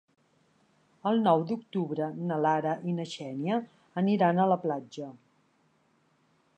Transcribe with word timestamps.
El 1.09 1.19
nou 1.27 1.43
d'octubre 1.51 2.07
na 2.31 2.39
Lara 2.45 2.73
i 2.93 2.97
na 3.01 3.07
Xènia 3.13 3.61
aniran 4.05 4.41
a 4.47 4.51
la 4.55 4.61
platja. 4.69 5.15